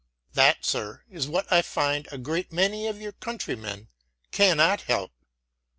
"That, 0.33 0.65
sir, 0.65 1.03
is 1.11 1.27
what 1.27 1.45
I 1.53 1.61
find 1.61 2.07
a 2.11 2.17
great 2.17 2.51
many 2.51 2.87
of 2.87 2.99
your 2.99 3.11
countrymen 3.11 3.87
cannot 4.31 4.81
help." 4.87 5.11